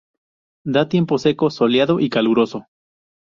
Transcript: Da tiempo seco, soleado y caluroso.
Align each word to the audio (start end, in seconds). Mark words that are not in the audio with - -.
Da 0.65 0.89
tiempo 0.89 1.19
seco, 1.19 1.51
soleado 1.51 1.99
y 1.99 2.09
caluroso. 2.09 2.65